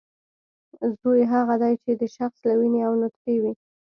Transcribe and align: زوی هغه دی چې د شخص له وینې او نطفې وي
زوی 0.99 1.21
هغه 1.33 1.55
دی 1.61 1.73
چې 1.83 1.91
د 2.01 2.03
شخص 2.15 2.39
له 2.49 2.53
وینې 2.59 2.81
او 2.87 2.93
نطفې 3.01 3.35
وي 3.41 3.53